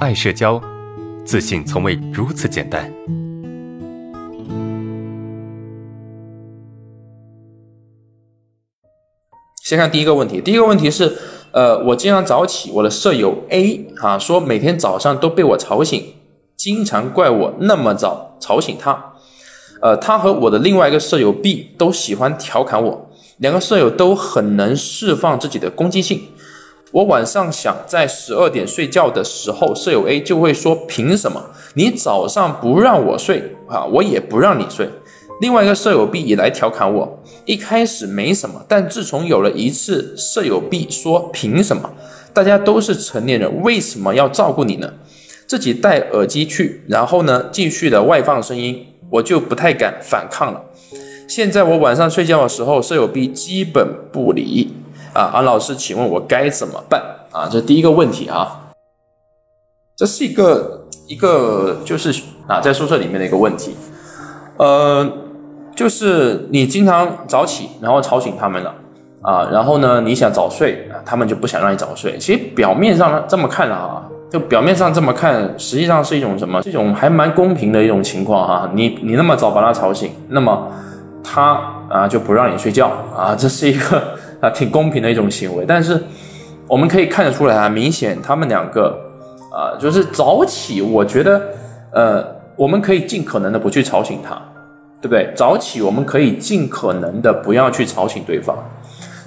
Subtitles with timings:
[0.00, 0.58] 爱社交，
[1.26, 2.90] 自信从未如此简单。
[9.62, 11.18] 先看第一个问题，第一个问题是，
[11.52, 16.14] 呃，我经常早起，我的舍友 A 啊说每天早上都被我吵醒，
[16.56, 19.12] 经常怪我那么早吵醒他。
[19.82, 26.22] 呃，他和我的另外一个舍友 B 都喜欢调侃我，两个舍友都很能释放自己的攻击性。
[26.92, 31.40] 我晚上想在十二点睡觉的时候，舍友 A 就会说：“凭什么
[31.74, 33.84] 你早上不让我睡啊？
[33.84, 34.88] 我也不让你睡。”
[35.40, 41.90] 另外一个舍友 B 也来调侃我，一开始没什么，但自从有了一次舍友 B 说：“凭什么？
[42.34, 44.92] 大家都是成年人，为什么要照顾你呢？”
[45.46, 48.86] 自己戴耳机去，然后呢，继续的外放声音。
[49.10, 50.62] 我就不太敢反抗了。
[51.26, 54.72] 现在我晚上睡觉的时候，舍友 B 基本不理
[55.12, 55.30] 啊。
[55.34, 57.48] 安老师，请问我该怎么办啊？
[57.50, 58.72] 这第一个问题啊，
[59.96, 63.76] 这是一个一个就是啊，在宿舍里面的一个问题。
[64.56, 65.08] 呃，
[65.74, 68.74] 就是你经常早起，然后吵醒他们了
[69.22, 72.18] 啊，然后呢，你想早睡，他们就不想让你早睡。
[72.18, 74.04] 其实表面上这么看啊。
[74.30, 76.62] 就表面上这么看，实际上是一种什么？
[76.62, 78.70] 这种还蛮公平的一种情况哈。
[78.74, 80.70] 你你那么早把他吵醒，那么
[81.24, 85.64] 他啊就不让你睡觉啊，这是一个啊挺公平的一种行为。
[85.66, 86.02] 但是
[86.66, 88.98] 我们可以看得出来啊，明显他们两个
[89.52, 91.40] 啊就是早起，我觉得
[91.92, 92.24] 呃
[92.56, 94.40] 我们可以尽可能的不去吵醒他，
[95.00, 95.32] 对不对？
[95.34, 98.56] 早起我们可以尽可能的不要去吵醒对方，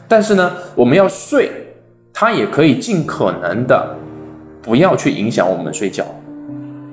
[0.08, 1.52] 但是呢，我们要睡，
[2.14, 3.96] 他也可以尽可能的。
[4.66, 6.06] 不要去影响我们睡觉，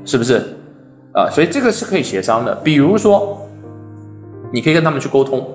[0.05, 0.43] 是不是
[1.15, 1.31] 啊？
[1.31, 2.53] 所以这个是可以协商的。
[2.65, 3.49] 比如说，
[4.53, 5.47] 你可以跟他们去沟通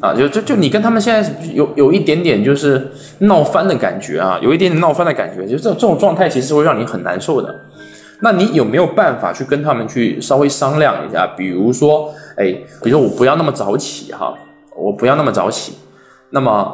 [0.00, 7.54] 啊，就就就你跟他们现在有有一点点就是闹翻的感觉啊，有一点点闹翻的感觉，就这这种状态其实会让你很难受的。
[8.20, 11.26] 那你有没有办法去跟他们去稍微商量一下？
[11.36, 14.34] 比如说，哎，比如说我不要那么早起哈，
[14.76, 15.74] 我不要那么早起，
[16.30, 16.72] 那么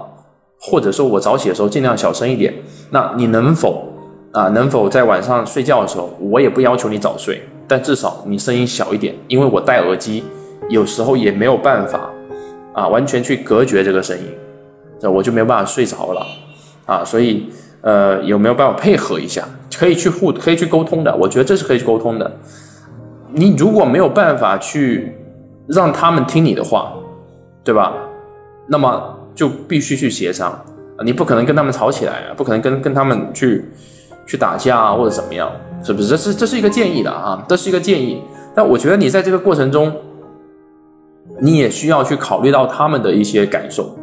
[0.59, 2.53] 或者说我早起的时候尽量小声一点。
[2.91, 3.91] 那你能否？
[4.33, 10.25] 啊，能否在晚上睡觉的时候，我也不要求你早睡，但至少你声音小一点，因为我戴耳机，
[10.69, 12.11] 有时候也没有办法，
[12.75, 14.25] 啊，完全去隔绝这个声音，
[15.01, 16.27] 这我就没有办法睡着了，
[16.85, 17.49] 啊，所以，
[17.81, 19.49] 呃，有没有办法配合一下？
[19.75, 22.31] 可以去互，可以去沟通的，我觉得这是可以去沟通的。
[23.33, 25.17] 你如果没有办法去
[25.67, 26.93] 让他们听你的话，
[27.65, 27.95] 对吧？
[28.69, 30.63] 那么就必须去协商，
[31.03, 33.65] 你不可能跟他们吵起来，不可能跟跟他们去。
[34.27, 35.53] 去打架啊，或者怎么样，
[35.85, 36.09] 是不是？
[36.09, 38.23] 这是这是一个建议的啊，这是一个建议。
[38.55, 39.95] 但我觉得你在这个过程中，
[41.41, 43.97] 你也需要去考虑到他们的一些感受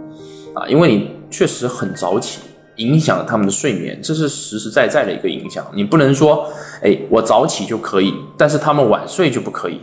[0.53, 2.39] 啊，因为你确实很早起，
[2.77, 5.65] 影响了他们的睡眠，这是实实在在的一个影响。
[5.73, 6.47] 你不能说，
[6.81, 9.79] 哎，我早起就可以，但是他们晚睡就不可以，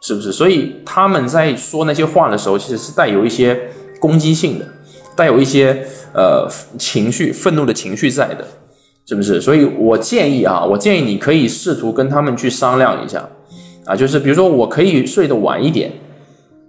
[0.00, 0.32] 是不是？
[0.32, 3.68] 所以他们在说那些话的时候，其实是带有一些
[4.00, 4.66] 攻击性的，
[5.14, 6.48] 带有一些呃
[6.78, 8.44] 情绪、愤怒的情绪在的。
[9.06, 9.38] 是不是？
[9.38, 13.28] 所以我建议啊，我建议你可以试图跟他们去商量一下，
[13.84, 15.92] 啊，就是比如说我可以睡得晚一点，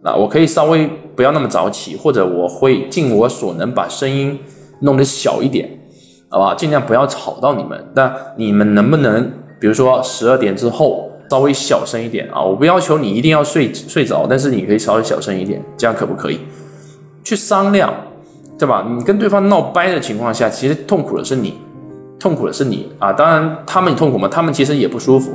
[0.06, 4.40] 啊，我可以稍微不要那么早起，或者我会尽我所能把声音
[4.82, 5.68] 弄得小一点，
[6.30, 6.54] 好吧？
[6.54, 7.84] 尽量不要吵到你们。
[7.96, 12.40] 那你们能不能，比如说十二点之后稍微小声一点啊？
[12.42, 16.40] 我不要求你一定要睡睡着，但是你可以稍微小声一点，这样可不可以？
[17.24, 17.92] 去商量，
[18.60, 18.86] 对吧？
[18.88, 21.56] 你跟对方闹掰的情况下，其实痛苦的是你。
[22.18, 25.32] 痛苦的是你啊，当然他们痛苦嘛，他们其实也不舒服